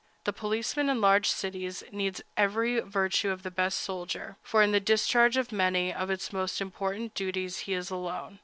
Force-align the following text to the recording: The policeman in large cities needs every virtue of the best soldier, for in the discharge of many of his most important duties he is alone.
The 0.23 0.33
policeman 0.33 0.89
in 0.89 0.99
large 0.99 1.27
cities 1.29 1.83
needs 1.91 2.23
every 2.35 2.79
virtue 2.79 3.29
of 3.29 3.43
the 3.43 3.51
best 3.51 3.79
soldier, 3.81 4.35
for 4.41 4.63
in 4.63 4.71
the 4.71 4.79
discharge 4.79 5.37
of 5.37 5.51
many 5.51 5.93
of 5.93 6.09
his 6.09 6.33
most 6.33 6.59
important 6.59 7.13
duties 7.13 7.59
he 7.59 7.73
is 7.73 7.91
alone. 7.91 8.39